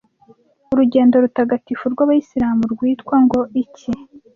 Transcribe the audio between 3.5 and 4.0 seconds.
iki?